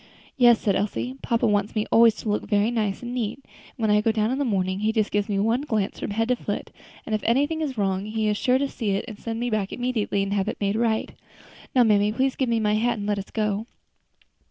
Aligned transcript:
"Yes," 0.35 0.57
said 0.59 0.75
Elsie, 0.75 1.17
"papa 1.21 1.45
wants 1.45 1.75
me 1.75 1.85
always 1.91 2.15
to 2.15 2.29
look 2.29 2.49
very 2.49 2.71
nice 2.71 3.03
and 3.03 3.13
neat; 3.13 3.37
and 3.43 3.47
when 3.77 3.91
I 3.91 4.01
go 4.01 4.11
down 4.11 4.31
in 4.31 4.39
the 4.39 4.43
morning 4.43 4.79
he 4.79 4.91
just 4.91 5.11
gives 5.11 5.29
me 5.29 5.37
one 5.37 5.61
glance 5.61 5.99
from 5.99 6.09
head 6.09 6.29
to 6.29 6.35
foot, 6.35 6.71
and 7.05 7.13
if 7.13 7.21
anything 7.23 7.61
is 7.61 7.77
wrong 7.77 8.05
he 8.07 8.27
is 8.27 8.35
sure 8.35 8.57
to 8.57 8.67
see 8.67 8.93
it 8.95 9.05
and 9.07 9.19
send 9.19 9.39
me 9.39 9.51
back 9.51 9.71
immediately 9.71 10.25
to 10.25 10.33
have 10.33 10.47
it 10.47 10.57
made 10.59 10.75
right. 10.75 11.11
Now, 11.75 11.83
mammy, 11.83 12.11
please 12.11 12.35
give 12.35 12.49
me 12.49 12.59
my 12.59 12.73
hat 12.73 12.97
and 12.97 13.05
let 13.05 13.19
us 13.19 13.29
go." 13.29 13.67